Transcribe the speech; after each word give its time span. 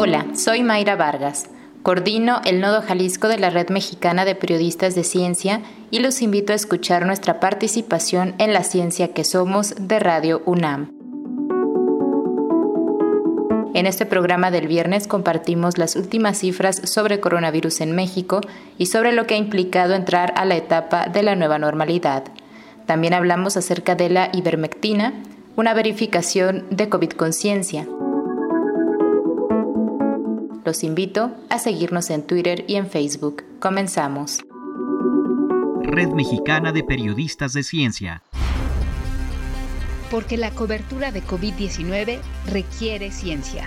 Hola, 0.00 0.26
soy 0.32 0.62
Mayra 0.62 0.94
Vargas. 0.94 1.50
Coordino 1.82 2.40
el 2.44 2.60
Nodo 2.60 2.82
Jalisco 2.82 3.26
de 3.26 3.36
la 3.36 3.50
Red 3.50 3.70
Mexicana 3.70 4.24
de 4.24 4.36
Periodistas 4.36 4.94
de 4.94 5.02
Ciencia 5.02 5.60
y 5.90 5.98
los 5.98 6.22
invito 6.22 6.52
a 6.52 6.56
escuchar 6.56 7.04
nuestra 7.04 7.40
participación 7.40 8.36
en 8.38 8.52
la 8.52 8.62
ciencia 8.62 9.12
que 9.12 9.24
somos 9.24 9.74
de 9.76 9.98
Radio 9.98 10.40
UNAM. 10.46 10.92
En 13.74 13.86
este 13.86 14.06
programa 14.06 14.52
del 14.52 14.68
viernes 14.68 15.08
compartimos 15.08 15.78
las 15.78 15.96
últimas 15.96 16.38
cifras 16.38 16.80
sobre 16.84 17.18
coronavirus 17.18 17.80
en 17.80 17.90
México 17.90 18.40
y 18.78 18.86
sobre 18.86 19.10
lo 19.10 19.26
que 19.26 19.34
ha 19.34 19.38
implicado 19.38 19.94
entrar 19.96 20.32
a 20.36 20.44
la 20.44 20.54
etapa 20.54 21.08
de 21.08 21.24
la 21.24 21.34
nueva 21.34 21.58
normalidad. 21.58 22.22
También 22.86 23.14
hablamos 23.14 23.56
acerca 23.56 23.96
de 23.96 24.10
la 24.10 24.30
ivermectina, 24.32 25.12
una 25.56 25.74
verificación 25.74 26.66
de 26.70 26.88
COVID 26.88 27.10
conciencia. 27.10 27.88
Los 30.68 30.84
invito 30.84 31.34
a 31.48 31.58
seguirnos 31.58 32.10
en 32.10 32.26
Twitter 32.26 32.66
y 32.68 32.76
en 32.76 32.90
Facebook. 32.90 33.42
Comenzamos. 33.58 34.40
Red 35.80 36.08
Mexicana 36.08 36.72
de 36.72 36.84
Periodistas 36.84 37.54
de 37.54 37.62
Ciencia. 37.62 38.22
Porque 40.10 40.36
la 40.36 40.50
cobertura 40.50 41.10
de 41.10 41.22
COVID-19 41.22 42.20
requiere 42.52 43.10
ciencia. 43.12 43.66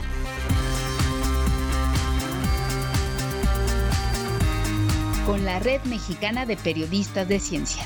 Con 5.25 5.43
la 5.43 5.57
Red 5.57 5.81
Mexicana 5.85 6.45
de 6.45 6.55
Periodistas 6.55 7.27
de 7.27 7.39
Ciencia. 7.39 7.83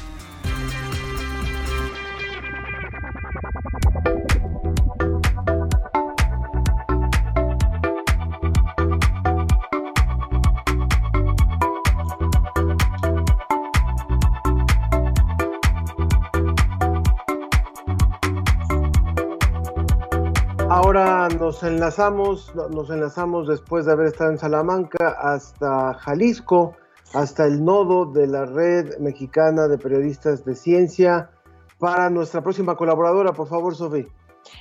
Nos 21.40 21.64
enlazamos, 21.64 22.54
nos 22.54 22.90
enlazamos 22.90 23.48
después 23.48 23.86
de 23.86 23.94
haber 23.94 24.08
estado 24.08 24.32
en 24.32 24.38
Salamanca 24.38 25.16
hasta 25.20 25.94
Jalisco, 25.94 26.76
hasta 27.14 27.46
el 27.46 27.64
nodo 27.64 28.06
de 28.06 28.28
la 28.28 28.46
red 28.46 28.98
mexicana 29.00 29.70
de 29.70 29.78
periodistas 29.78 30.44
de 30.44 30.54
ciencia, 30.54 31.30
para 31.80 32.10
nuestra 32.10 32.42
próxima 32.42 32.76
colaboradora, 32.76 33.32
por 33.32 33.48
favor, 33.48 33.74
Sofía. 33.74 34.06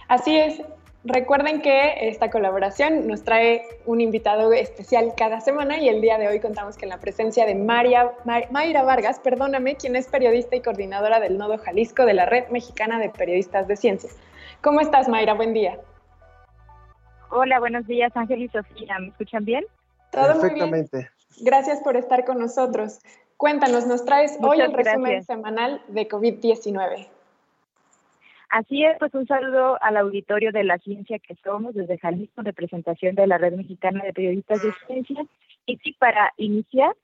Así 0.09 0.37
es. 0.37 0.63
Recuerden 1.03 1.61
que 1.61 2.09
esta 2.09 2.31
colaboración 2.31 3.09
nos 3.09 3.25
trae 3.25 3.63
un 3.85 4.01
invitado 4.01 4.53
especial 4.53 5.15
cada 5.17 5.41
semana 5.41 5.79
y 5.79 5.89
el 5.89 6.01
día 6.01 6.17
de 6.17 6.29
hoy 6.29 6.41
contamos 6.41 6.79
con 6.79 6.89
la 6.89 6.99
presencia 6.99 7.45
de 7.45 7.57
María, 7.57 8.13
Mayra 8.51 8.85
Vargas, 8.85 9.19
perdóname, 9.19 9.75
quien 9.75 9.97
es 9.97 10.07
periodista 10.07 10.55
y 10.57 10.63
coordinadora 10.63 11.19
del 11.19 11.37
Nodo 11.37 11.59
Jalisco 11.59 12.07
de 12.07 12.15
la 12.15 12.25
Red 12.25 12.49
Mexicana 12.51 13.01
de 13.01 13.11
Periodistas 13.11 13.67
de 13.67 13.77
Ciencia. 13.77 14.11
¿Cómo 14.63 14.81
estás, 14.81 15.09
Mayra? 15.09 15.35
Buen 15.35 15.53
día. 15.53 15.79
Hola, 17.37 17.59
buenos 17.59 17.85
días, 17.89 18.17
Ángel 18.17 18.43
y 18.43 18.49
Sofía. 18.49 18.97
¿Me 19.01 19.09
escuchan 19.09 19.45
bien? 19.45 19.65
Todo 20.13 20.41
Perfectamente. 20.41 20.97
Muy 20.97 21.03
bien. 21.03 21.45
Gracias 21.45 21.81
por 21.81 21.97
estar 21.97 22.25
con 22.25 22.39
nosotros. 22.39 23.01
Cuéntanos, 23.37 23.89
nos 23.89 24.05
traes 24.05 24.39
hoy 24.41 24.61
el 24.61 24.73
resumen 24.73 25.25
semanal 25.25 25.83
de 25.89 26.09
COVID-19. 26.09 27.09
Así 28.51 28.85
es, 28.85 28.97
pues 29.01 29.13
un 29.15 29.27
saludo 29.27 29.83
al 29.83 29.97
auditorio 29.97 30.53
de 30.53 30.63
la 30.63 30.79
ciencia 30.79 31.19
que 31.19 31.35
somos 31.43 31.75
desde 31.75 31.99
Jalisco, 31.99 32.43
representación 32.43 33.17
de 33.17 33.27
la 33.27 33.37
Red 33.37 33.55
Mexicana 33.55 34.05
de 34.05 34.13
Periodistas 34.13 34.63
de 34.63 34.73
Ciencia. 34.87 35.27
Y 35.67 35.77
sí, 35.79 35.93
para 35.99 36.33
iniciar, 36.37 36.95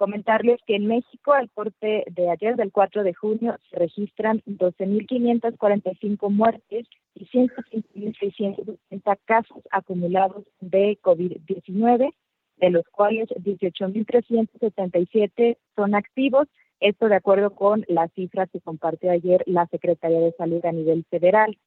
Comentarles 0.00 0.58
que 0.66 0.74
en 0.76 0.86
México, 0.86 1.34
al 1.34 1.50
corte 1.50 2.04
de 2.10 2.30
ayer, 2.30 2.56
del 2.56 2.72
4 2.72 3.04
de 3.04 3.12
junio, 3.12 3.58
se 3.68 3.76
registran 3.76 4.40
12.545 4.46 6.30
muertes 6.30 6.86
y 7.14 7.26
105.660 7.26 9.18
casos 9.26 9.58
acumulados 9.70 10.46
de 10.60 10.98
COVID-19, 11.02 12.14
de 12.56 12.70
los 12.70 12.84
cuales 12.90 13.28
18.377 13.28 15.58
son 15.76 15.94
activos. 15.94 16.48
Esto 16.80 17.10
de 17.10 17.16
acuerdo 17.16 17.50
con 17.50 17.84
las 17.86 18.10
cifras 18.14 18.48
que 18.50 18.62
compartió 18.62 19.10
ayer 19.10 19.42
la 19.44 19.66
Secretaría 19.66 20.20
de 20.20 20.32
Salud 20.32 20.64
a 20.64 20.72
nivel 20.72 21.04
federal. 21.10 21.58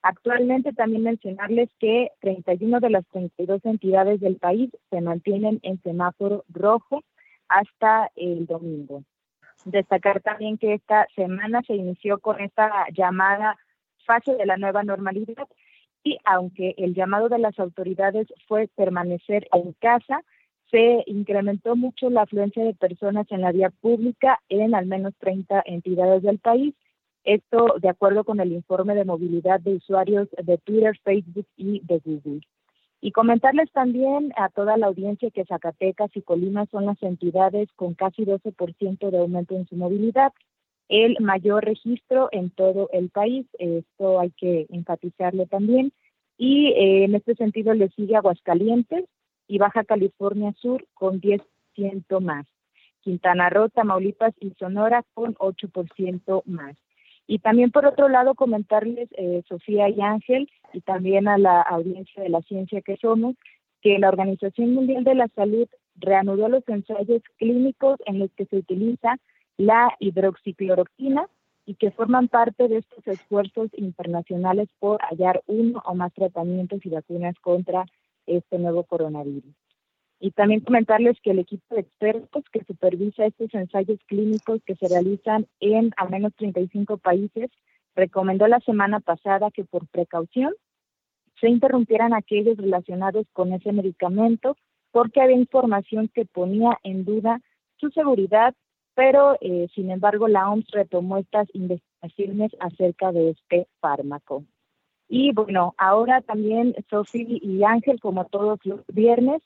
Actualmente 0.00 0.72
también 0.72 1.02
mencionarles 1.02 1.68
que 1.78 2.08
31 2.20 2.80
de 2.80 2.88
las 2.88 3.06
32 3.08 3.62
entidades 3.66 4.18
del 4.20 4.36
país 4.36 4.70
se 4.88 5.02
mantienen 5.02 5.60
en 5.62 5.78
semáforo 5.82 6.46
rojo 6.48 7.02
hasta 7.52 8.10
el 8.16 8.46
domingo. 8.46 9.04
Destacar 9.64 10.20
también 10.20 10.58
que 10.58 10.74
esta 10.74 11.06
semana 11.14 11.62
se 11.66 11.74
inició 11.74 12.18
con 12.18 12.40
esta 12.40 12.86
llamada 12.92 13.56
fase 14.04 14.34
de 14.34 14.46
la 14.46 14.56
nueva 14.56 14.82
normalidad 14.82 15.46
y 16.02 16.18
aunque 16.24 16.74
el 16.78 16.94
llamado 16.94 17.28
de 17.28 17.38
las 17.38 17.58
autoridades 17.58 18.26
fue 18.48 18.68
permanecer 18.74 19.46
en 19.52 19.72
casa, 19.74 20.22
se 20.70 21.04
incrementó 21.06 21.76
mucho 21.76 22.10
la 22.10 22.22
afluencia 22.22 22.64
de 22.64 22.74
personas 22.74 23.26
en 23.30 23.42
la 23.42 23.52
vía 23.52 23.70
pública 23.70 24.40
en 24.48 24.74
al 24.74 24.86
menos 24.86 25.14
30 25.18 25.62
entidades 25.66 26.22
del 26.22 26.38
país. 26.38 26.74
Esto 27.24 27.76
de 27.80 27.88
acuerdo 27.88 28.24
con 28.24 28.40
el 28.40 28.52
informe 28.52 28.94
de 28.94 29.04
movilidad 29.04 29.60
de 29.60 29.74
usuarios 29.74 30.28
de 30.42 30.58
Twitter, 30.58 30.98
Facebook 31.04 31.46
y 31.56 31.80
de 31.84 32.00
Google. 32.04 32.40
Y 33.04 33.10
comentarles 33.10 33.68
también 33.72 34.32
a 34.36 34.48
toda 34.48 34.76
la 34.76 34.86
audiencia 34.86 35.32
que 35.32 35.44
Zacatecas 35.44 36.16
y 36.16 36.22
Colima 36.22 36.66
son 36.66 36.86
las 36.86 37.02
entidades 37.02 37.68
con 37.74 37.94
casi 37.94 38.24
12% 38.24 39.10
de 39.10 39.18
aumento 39.18 39.56
en 39.56 39.66
su 39.66 39.74
movilidad, 39.74 40.32
el 40.88 41.16
mayor 41.20 41.64
registro 41.64 42.28
en 42.30 42.50
todo 42.50 42.88
el 42.92 43.10
país, 43.10 43.44
esto 43.58 44.20
hay 44.20 44.30
que 44.30 44.66
enfatizarlo 44.70 45.46
también. 45.46 45.92
Y 46.38 46.68
eh, 46.68 47.04
en 47.04 47.16
este 47.16 47.34
sentido 47.34 47.74
le 47.74 47.88
sigue 47.88 48.14
Aguascalientes 48.14 49.06
y 49.48 49.58
Baja 49.58 49.82
California 49.82 50.54
Sur 50.60 50.86
con 50.94 51.20
10% 51.20 52.20
más. 52.20 52.46
Quintana 53.00 53.50
Roo, 53.50 53.68
Tamaulipas 53.68 54.34
y 54.38 54.50
Sonora 54.60 55.02
con 55.12 55.34
8% 55.34 56.42
más. 56.46 56.76
Y 57.26 57.38
también 57.38 57.70
por 57.70 57.86
otro 57.86 58.08
lado 58.08 58.34
comentarles, 58.34 59.08
eh, 59.12 59.42
Sofía 59.48 59.88
y 59.88 60.00
Ángel, 60.00 60.48
y 60.72 60.80
también 60.80 61.28
a 61.28 61.38
la 61.38 61.62
audiencia 61.62 62.22
de 62.22 62.28
la 62.28 62.42
ciencia 62.42 62.80
que 62.82 62.96
somos, 62.96 63.36
que 63.80 63.98
la 63.98 64.08
Organización 64.08 64.74
Mundial 64.74 65.04
de 65.04 65.14
la 65.14 65.28
Salud 65.34 65.68
reanudó 65.96 66.48
los 66.48 66.66
ensayos 66.68 67.22
clínicos 67.38 67.98
en 68.06 68.18
los 68.18 68.30
que 68.32 68.46
se 68.46 68.56
utiliza 68.56 69.16
la 69.56 69.94
hidroxicloroquina 69.98 71.28
y 71.66 71.74
que 71.74 71.90
forman 71.90 72.28
parte 72.28 72.68
de 72.68 72.78
estos 72.78 73.06
esfuerzos 73.06 73.70
internacionales 73.74 74.68
por 74.78 75.00
hallar 75.02 75.42
uno 75.46 75.82
o 75.84 75.94
más 75.94 76.12
tratamientos 76.12 76.84
y 76.84 76.88
vacunas 76.88 77.34
contra 77.40 77.86
este 78.26 78.58
nuevo 78.58 78.84
coronavirus. 78.84 79.54
Y 80.24 80.30
también 80.30 80.60
comentarles 80.60 81.20
que 81.20 81.32
el 81.32 81.40
equipo 81.40 81.74
de 81.74 81.80
expertos 81.80 82.44
que 82.52 82.62
supervisa 82.62 83.26
estos 83.26 83.52
ensayos 83.54 83.98
clínicos 84.06 84.62
que 84.64 84.76
se 84.76 84.86
realizan 84.86 85.48
en 85.58 85.90
al 85.96 86.10
menos 86.10 86.32
35 86.36 86.98
países 86.98 87.50
recomendó 87.96 88.46
la 88.46 88.60
semana 88.60 89.00
pasada 89.00 89.50
que 89.50 89.64
por 89.64 89.88
precaución 89.88 90.54
se 91.40 91.48
interrumpieran 91.48 92.14
aquellos 92.14 92.56
relacionados 92.56 93.26
con 93.32 93.52
ese 93.52 93.72
medicamento 93.72 94.56
porque 94.92 95.20
había 95.20 95.34
información 95.34 96.08
que 96.14 96.24
ponía 96.24 96.78
en 96.84 97.04
duda 97.04 97.40
su 97.78 97.90
seguridad, 97.90 98.54
pero 98.94 99.36
eh, 99.40 99.66
sin 99.74 99.90
embargo 99.90 100.28
la 100.28 100.48
OMS 100.48 100.70
retomó 100.70 101.18
estas 101.18 101.48
investigaciones 101.52 102.52
acerca 102.60 103.10
de 103.10 103.30
este 103.30 103.66
fármaco. 103.80 104.44
Y 105.08 105.32
bueno, 105.32 105.74
ahora 105.78 106.20
también 106.20 106.76
Sofía 106.88 107.26
y 107.28 107.64
Ángel, 107.64 107.98
como 107.98 108.26
todos 108.26 108.60
los 108.64 108.86
viernes, 108.86 109.42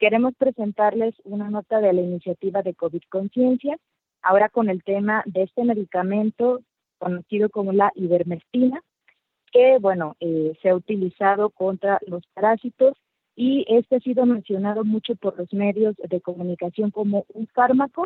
Queremos 0.00 0.32
presentarles 0.34 1.14
una 1.24 1.50
nota 1.50 1.82
de 1.82 1.92
la 1.92 2.00
iniciativa 2.00 2.62
de 2.62 2.74
COVID 2.74 3.02
Conciencia, 3.10 3.76
ahora 4.22 4.48
con 4.48 4.70
el 4.70 4.82
tema 4.82 5.22
de 5.26 5.42
este 5.42 5.62
medicamento 5.62 6.62
conocido 6.96 7.50
como 7.50 7.72
la 7.72 7.92
ivermectina, 7.94 8.80
que, 9.52 9.76
bueno, 9.78 10.16
eh, 10.20 10.56
se 10.62 10.70
ha 10.70 10.74
utilizado 10.74 11.50
contra 11.50 12.00
los 12.06 12.26
parásitos 12.32 12.96
y 13.36 13.66
este 13.68 13.96
ha 13.96 14.00
sido 14.00 14.24
mencionado 14.24 14.84
mucho 14.84 15.16
por 15.16 15.36
los 15.36 15.52
medios 15.52 15.94
de 15.96 16.22
comunicación 16.22 16.90
como 16.90 17.26
un 17.34 17.46
fármaco 17.48 18.04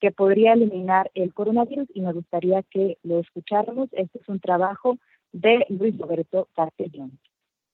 que 0.00 0.12
podría 0.12 0.54
eliminar 0.54 1.10
el 1.14 1.34
coronavirus 1.34 1.88
y 1.92 2.00
me 2.00 2.14
gustaría 2.14 2.62
que 2.62 2.96
lo 3.02 3.18
escucháramos. 3.18 3.90
Este 3.92 4.20
es 4.20 4.28
un 4.30 4.40
trabajo 4.40 4.96
de 5.32 5.66
Luis 5.68 5.98
Roberto 5.98 6.48
Castellón. 6.56 7.18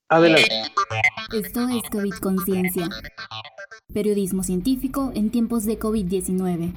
Adelante. 0.08 0.48
Esto 1.32 1.68
es 1.68 1.88
COVID 1.90 2.14
Conciencia. 2.20 2.88
Periodismo 3.92 4.42
científico 4.42 5.12
en 5.14 5.30
tiempos 5.30 5.64
de 5.64 5.78
COVID-19. 5.78 6.72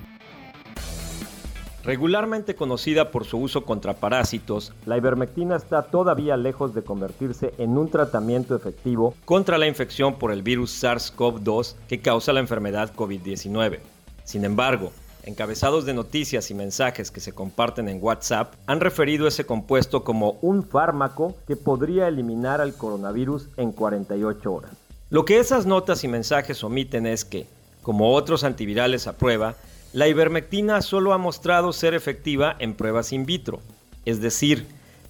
Regularmente 1.83 2.55
conocida 2.55 3.11
por 3.11 3.25
su 3.25 3.37
uso 3.37 3.63
contra 3.63 3.93
parásitos, 3.93 4.73
la 4.87 4.97
ivermectina 4.97 5.55
está 5.55 5.83
todavía 5.83 6.35
lejos 6.35 6.73
de 6.73 6.83
convertirse 6.83 7.53
en 7.59 7.77
un 7.77 7.91
tratamiento 7.91 8.55
efectivo 8.55 9.13
contra 9.23 9.59
la 9.59 9.67
infección 9.67 10.15
por 10.15 10.31
el 10.31 10.41
virus 10.41 10.83
SARS-CoV-2 10.83 11.75
que 11.87 11.99
causa 11.99 12.33
la 12.33 12.39
enfermedad 12.39 12.91
COVID-19. 12.95 13.81
Sin 14.23 14.45
embargo, 14.45 14.91
encabezados 15.25 15.85
de 15.85 15.93
noticias 15.93 16.51
y 16.51 16.53
mensajes 16.53 17.11
que 17.11 17.19
se 17.19 17.33
comparten 17.33 17.89
en 17.89 18.01
WhatsApp 18.01 18.53
han 18.67 18.79
referido 18.79 19.27
ese 19.27 19.45
compuesto 19.45 20.03
como 20.03 20.37
un 20.41 20.63
fármaco 20.63 21.35
que 21.47 21.55
podría 21.55 22.07
eliminar 22.07 22.61
al 22.61 22.75
coronavirus 22.75 23.49
en 23.57 23.71
48 23.71 24.53
horas. 24.53 24.71
Lo 25.09 25.25
que 25.25 25.39
esas 25.39 25.65
notas 25.65 26.03
y 26.03 26.07
mensajes 26.07 26.63
omiten 26.63 27.05
es 27.07 27.25
que, 27.25 27.47
como 27.81 28.13
otros 28.13 28.43
antivirales 28.43 29.07
a 29.07 29.13
prueba, 29.13 29.55
la 29.93 30.07
ivermectina 30.07 30.81
solo 30.81 31.13
ha 31.13 31.17
mostrado 31.17 31.73
ser 31.73 31.93
efectiva 31.93 32.55
en 32.59 32.75
pruebas 32.75 33.11
in 33.11 33.25
vitro, 33.25 33.59
es 34.05 34.21
decir, 34.21 34.67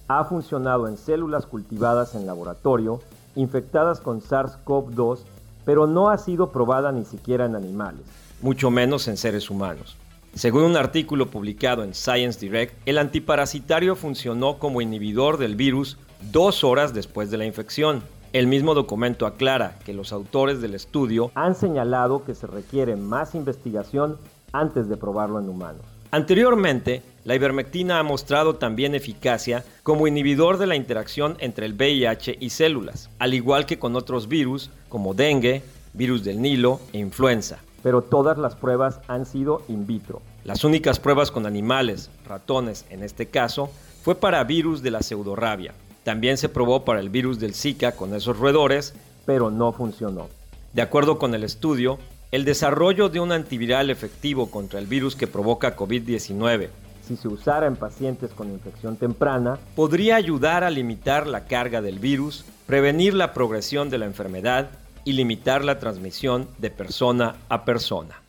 ha 0.08 0.24
funcionado 0.24 0.88
en 0.88 0.96
células 0.96 1.46
cultivadas 1.46 2.14
en 2.14 2.26
laboratorio, 2.26 3.00
infectadas 3.34 4.00
con 4.00 4.20
SARS-CoV-2, 4.22 5.20
pero 5.64 5.86
no 5.86 6.10
ha 6.10 6.18
sido 6.18 6.52
probada 6.52 6.92
ni 6.92 7.04
siquiera 7.04 7.44
en 7.44 7.56
animales, 7.56 8.02
mucho 8.40 8.70
menos 8.70 9.08
en 9.08 9.16
seres 9.16 9.50
humanos. 9.50 9.96
Según 10.36 10.64
un 10.64 10.76
artículo 10.76 11.30
publicado 11.30 11.82
en 11.82 11.94
Science 11.94 12.38
Direct, 12.38 12.74
el 12.84 12.98
antiparasitario 12.98 13.96
funcionó 13.96 14.58
como 14.58 14.82
inhibidor 14.82 15.38
del 15.38 15.56
virus 15.56 15.96
dos 16.30 16.62
horas 16.62 16.92
después 16.92 17.30
de 17.30 17.38
la 17.38 17.46
infección. 17.46 18.02
El 18.34 18.46
mismo 18.46 18.74
documento 18.74 19.24
aclara 19.24 19.78
que 19.86 19.94
los 19.94 20.12
autores 20.12 20.60
del 20.60 20.74
estudio 20.74 21.30
han 21.34 21.54
señalado 21.54 22.22
que 22.22 22.34
se 22.34 22.46
requiere 22.46 22.96
más 22.96 23.34
investigación 23.34 24.18
antes 24.52 24.90
de 24.90 24.98
probarlo 24.98 25.40
en 25.40 25.48
humanos. 25.48 25.80
Anteriormente, 26.10 27.02
la 27.24 27.34
ivermectina 27.34 27.98
ha 27.98 28.02
mostrado 28.02 28.56
también 28.56 28.94
eficacia 28.94 29.64
como 29.82 30.06
inhibidor 30.06 30.58
de 30.58 30.66
la 30.66 30.76
interacción 30.76 31.38
entre 31.38 31.64
el 31.64 31.72
VIH 31.72 32.36
y 32.40 32.50
células, 32.50 33.08
al 33.18 33.32
igual 33.32 33.64
que 33.64 33.78
con 33.78 33.96
otros 33.96 34.28
virus 34.28 34.70
como 34.90 35.14
dengue, 35.14 35.62
virus 35.94 36.24
del 36.24 36.42
Nilo 36.42 36.78
e 36.92 36.98
influenza. 36.98 37.58
Pero 37.86 38.02
todas 38.02 38.36
las 38.36 38.56
pruebas 38.56 38.98
han 39.06 39.26
sido 39.26 39.62
in 39.68 39.86
vitro. 39.86 40.20
Las 40.42 40.64
únicas 40.64 40.98
pruebas 40.98 41.30
con 41.30 41.46
animales, 41.46 42.10
ratones 42.26 42.84
en 42.90 43.04
este 43.04 43.26
caso, 43.26 43.70
fue 44.02 44.16
para 44.16 44.42
virus 44.42 44.82
de 44.82 44.90
la 44.90 45.02
pseudorrabia. 45.02 45.72
También 46.02 46.36
se 46.36 46.48
probó 46.48 46.84
para 46.84 46.98
el 46.98 47.10
virus 47.10 47.38
del 47.38 47.54
Zika 47.54 47.92
con 47.92 48.12
esos 48.12 48.40
roedores, 48.40 48.92
pero 49.24 49.52
no 49.52 49.70
funcionó. 49.70 50.26
De 50.72 50.82
acuerdo 50.82 51.16
con 51.20 51.32
el 51.32 51.44
estudio, 51.44 51.98
el 52.32 52.44
desarrollo 52.44 53.08
de 53.08 53.20
un 53.20 53.30
antiviral 53.30 53.88
efectivo 53.88 54.50
contra 54.50 54.80
el 54.80 54.88
virus 54.88 55.14
que 55.14 55.28
provoca 55.28 55.76
COVID-19, 55.76 56.70
si 57.06 57.16
se 57.16 57.28
usara 57.28 57.68
en 57.68 57.76
pacientes 57.76 58.32
con 58.32 58.50
infección 58.50 58.96
temprana, 58.96 59.60
podría 59.76 60.16
ayudar 60.16 60.64
a 60.64 60.70
limitar 60.70 61.28
la 61.28 61.44
carga 61.44 61.80
del 61.80 62.00
virus, 62.00 62.46
prevenir 62.66 63.14
la 63.14 63.32
progresión 63.32 63.90
de 63.90 63.98
la 63.98 64.06
enfermedad 64.06 64.70
y 65.06 65.12
limitar 65.12 65.64
la 65.64 65.78
transmisión 65.78 66.48
de 66.58 66.68
persona 66.68 67.36
a 67.48 67.64
persona. 67.64 68.20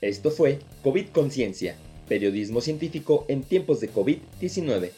Esto 0.00 0.30
fue 0.30 0.60
COVID 0.82 1.08
Conciencia, 1.08 1.76
periodismo 2.08 2.60
científico 2.60 3.26
en 3.28 3.42
tiempos 3.42 3.80
de 3.80 3.92
COVID-19. 3.92 4.92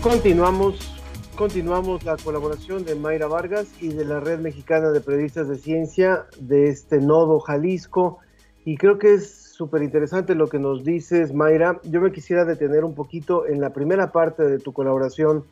Continuamos, 0.00 0.97
continuamos 1.38 2.04
la 2.04 2.16
colaboración 2.16 2.84
de 2.84 2.96
Mayra 2.96 3.28
Vargas 3.28 3.72
y 3.80 3.90
de 3.90 4.04
la 4.04 4.18
Red 4.18 4.40
Mexicana 4.40 4.90
de 4.90 5.00
Periodistas 5.00 5.48
de 5.48 5.54
Ciencia 5.54 6.26
de 6.40 6.68
este 6.68 6.98
nodo 6.98 7.38
Jalisco. 7.38 8.18
Y 8.64 8.76
creo 8.76 8.98
que 8.98 9.14
es 9.14 9.52
súper 9.52 9.84
interesante 9.84 10.34
lo 10.34 10.48
que 10.48 10.58
nos 10.58 10.82
dices, 10.82 11.32
Mayra. 11.32 11.80
Yo 11.84 12.00
me 12.00 12.10
quisiera 12.10 12.44
detener 12.44 12.84
un 12.84 12.96
poquito 12.96 13.46
en 13.46 13.60
la 13.60 13.72
primera 13.72 14.10
parte 14.10 14.42
de 14.42 14.58
tu 14.58 14.72
colaboración, 14.72 15.44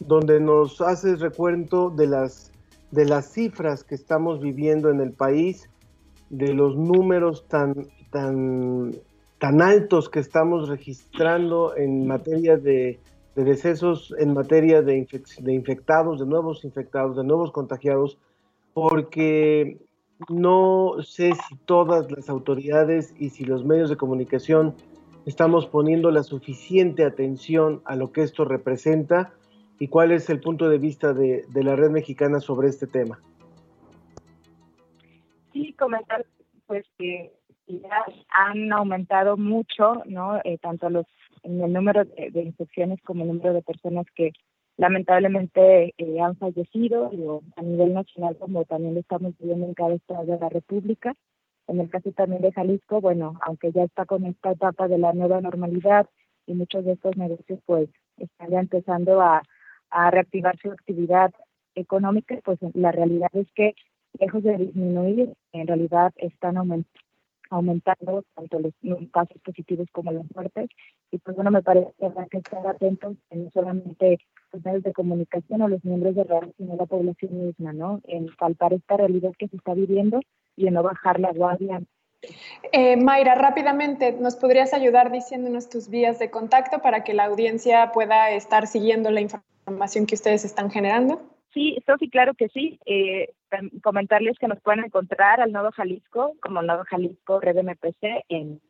donde 0.00 0.40
nos 0.40 0.80
haces 0.80 1.20
recuento 1.20 1.90
de 1.90 2.06
las, 2.06 2.50
de 2.90 3.04
las 3.04 3.30
cifras 3.30 3.84
que 3.84 3.94
estamos 3.94 4.40
viviendo 4.40 4.88
en 4.88 5.02
el 5.02 5.12
país, 5.12 5.68
de 6.30 6.54
los 6.54 6.76
números 6.76 7.46
tan, 7.46 7.86
tan, 8.10 8.92
tan 9.38 9.60
altos 9.60 10.08
que 10.08 10.20
estamos 10.20 10.70
registrando 10.70 11.76
en 11.76 12.06
materia 12.06 12.56
de 12.56 13.00
de 13.36 13.44
decesos 13.44 14.14
en 14.18 14.32
materia 14.32 14.80
de, 14.80 15.06
infectados, 15.46 16.18
de 16.18 16.26
nuevos 16.26 16.64
infectados, 16.64 17.16
de 17.16 17.22
nuevos 17.22 17.52
contagiados, 17.52 18.18
porque 18.72 19.78
no 20.30 20.94
sé 21.02 21.34
si 21.34 21.56
todas 21.66 22.10
las 22.10 22.30
autoridades 22.30 23.14
y 23.18 23.28
si 23.28 23.44
los 23.44 23.62
medios 23.62 23.90
de 23.90 23.96
comunicación 23.96 24.74
estamos 25.26 25.66
poniendo 25.66 26.10
la 26.10 26.22
suficiente 26.22 27.04
atención 27.04 27.82
a 27.84 27.94
lo 27.94 28.10
que 28.10 28.22
esto 28.22 28.46
representa 28.46 29.34
y 29.78 29.88
cuál 29.88 30.12
es 30.12 30.30
el 30.30 30.40
punto 30.40 30.70
de 30.70 30.78
vista 30.78 31.12
de 31.12 31.44
la 31.52 31.76
red 31.76 31.90
mexicana 31.90 32.40
sobre 32.40 32.68
este 32.68 32.86
tema. 32.86 33.20
Sí, 35.52 35.74
comentar 35.74 36.24
pues 36.66 36.86
que 36.96 37.32
ya 37.66 38.04
han 38.30 38.72
aumentado 38.72 39.36
mucho, 39.36 40.02
¿no? 40.06 40.38
Eh, 40.44 40.58
tanto 40.58 40.90
los 40.90 41.06
en 41.42 41.60
el 41.62 41.72
número 41.72 42.04
de, 42.04 42.42
infecciones 42.42 43.00
como 43.02 43.22
el 43.22 43.28
número 43.28 43.54
de 43.54 43.62
personas 43.62 44.06
que 44.14 44.32
lamentablemente 44.76 45.94
eh, 45.96 46.20
han 46.20 46.36
fallecido 46.36 47.10
a 47.56 47.62
nivel 47.62 47.94
nacional 47.94 48.36
como 48.36 48.64
también 48.64 48.94
lo 48.94 49.00
estamos 49.00 49.34
viviendo 49.38 49.66
en 49.66 49.74
cada 49.74 49.94
estado 49.94 50.26
de 50.26 50.38
la 50.38 50.48
República. 50.48 51.14
En 51.68 51.80
el 51.80 51.88
caso 51.88 52.12
también 52.12 52.42
de 52.42 52.52
Jalisco, 52.52 53.00
bueno, 53.00 53.38
aunque 53.42 53.72
ya 53.72 53.84
está 53.84 54.04
con 54.04 54.26
esta 54.26 54.52
etapa 54.52 54.88
de 54.88 54.98
la 54.98 55.12
nueva 55.12 55.40
normalidad 55.40 56.08
y 56.46 56.54
muchos 56.54 56.84
de 56.84 56.92
estos 56.92 57.16
negocios 57.16 57.60
pues 57.64 57.88
están 58.18 58.50
ya 58.50 58.60
empezando 58.60 59.20
a, 59.20 59.42
a 59.90 60.10
reactivar 60.10 60.58
su 60.58 60.70
actividad 60.70 61.32
económica, 61.74 62.38
pues 62.44 62.58
la 62.74 62.92
realidad 62.92 63.30
es 63.34 63.50
que 63.52 63.74
lejos 64.18 64.42
de 64.42 64.56
disminuir, 64.56 65.34
en 65.52 65.66
realidad 65.66 66.12
están 66.16 66.56
aumentando 66.56 67.05
aumentando 67.50 68.24
tanto 68.34 68.58
los, 68.58 68.72
casos 69.12 69.40
positivos 69.42 69.88
como 69.92 70.12
las 70.12 70.24
muertes. 70.34 70.68
Y 71.10 71.18
pues 71.18 71.36
bueno, 71.36 71.50
me 71.50 71.62
parece 71.62 71.92
que 71.98 72.06
habrá 72.06 72.26
que 72.26 72.38
estar 72.38 72.66
atentos 72.66 73.16
no 73.30 73.50
solamente 73.50 74.18
los 74.52 74.64
medios 74.64 74.82
de 74.82 74.92
comunicación 74.92 75.62
o 75.62 75.68
los 75.68 75.84
miembros 75.84 76.14
de 76.14 76.24
la 76.24 76.48
sino 76.56 76.76
la 76.76 76.86
población 76.86 77.46
misma, 77.46 77.72
¿no? 77.72 78.00
En 78.04 78.26
palpar 78.36 78.72
esta 78.72 78.96
realidad 78.96 79.32
que 79.38 79.48
se 79.48 79.56
está 79.56 79.74
viviendo 79.74 80.20
y 80.56 80.66
en 80.66 80.74
no 80.74 80.82
bajar 80.82 81.20
la 81.20 81.32
guardia. 81.32 81.82
Eh, 82.72 82.96
Mayra, 82.96 83.34
rápidamente, 83.34 84.12
¿nos 84.12 84.36
podrías 84.36 84.72
ayudar 84.72 85.12
diciéndonos 85.12 85.68
tus 85.68 85.88
vías 85.88 86.18
de 86.18 86.30
contacto 86.30 86.80
para 86.80 87.04
que 87.04 87.14
la 87.14 87.26
audiencia 87.26 87.92
pueda 87.92 88.30
estar 88.30 88.66
siguiendo 88.66 89.10
la 89.10 89.20
información 89.20 90.06
que 90.06 90.14
ustedes 90.14 90.44
están 90.44 90.70
generando? 90.70 91.35
Sí, 91.52 91.78
Sofi, 91.86 92.10
claro 92.10 92.34
que 92.34 92.48
sí. 92.48 92.80
Eh, 92.86 93.32
comentarles 93.82 94.36
que 94.38 94.48
nos 94.48 94.60
pueden 94.60 94.84
encontrar 94.84 95.40
al 95.40 95.52
Nodo 95.52 95.70
Jalisco 95.72 96.34
como 96.40 96.60
Nodo 96.62 96.84
Jalisco 96.84 97.40
Red 97.40 97.62
MPC 97.62 98.24
en, 98.28 98.60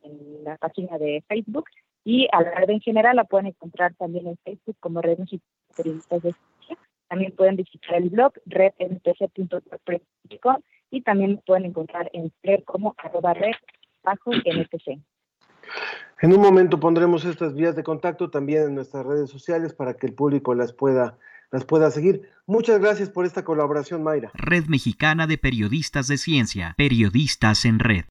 la 0.44 0.56
página 0.58 0.98
de 0.98 1.24
Facebook 1.28 1.64
y 2.04 2.28
a 2.30 2.42
la 2.42 2.52
red 2.52 2.70
en 2.70 2.80
general 2.80 3.16
la 3.16 3.24
pueden 3.24 3.48
encontrar 3.48 3.94
también 3.94 4.28
en 4.28 4.36
Facebook 4.44 4.76
como 4.78 5.02
Red 5.02 5.18
Periodistas 5.76 6.22
de 6.22 6.32
También 7.08 7.32
pueden 7.32 7.56
visitar 7.56 7.96
el 7.96 8.10
blog 8.10 8.32
redmpc.com 8.46 10.60
y 10.90 11.02
también 11.02 11.42
pueden 11.44 11.64
encontrar 11.64 12.08
en 12.12 12.30
Twitter 12.30 12.62
como 12.64 12.94
arroba 12.98 13.34
red. 13.34 13.54
En 16.22 16.32
un 16.32 16.40
momento 16.40 16.78
pondremos 16.78 17.24
estas 17.24 17.54
vías 17.54 17.74
de 17.74 17.82
contacto 17.82 18.30
también 18.30 18.62
en 18.62 18.74
nuestras 18.76 19.04
redes 19.04 19.30
sociales 19.30 19.74
para 19.74 19.94
que 19.94 20.06
el 20.06 20.14
público 20.14 20.54
las 20.54 20.72
pueda 20.72 21.18
las 21.50 21.64
pueda 21.64 21.90
seguir. 21.90 22.22
Muchas 22.46 22.80
gracias 22.80 23.08
por 23.08 23.26
esta 23.26 23.44
colaboración, 23.44 24.02
Mayra. 24.02 24.30
Red 24.34 24.66
Mexicana 24.66 25.26
de 25.26 25.38
Periodistas 25.38 26.06
de 26.06 26.18
Ciencia, 26.18 26.74
Periodistas 26.76 27.64
en 27.64 27.78
Red. 27.78 28.04